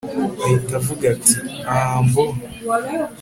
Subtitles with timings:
[0.43, 1.33] ahita avuga ati
[1.71, 2.29] aaaambon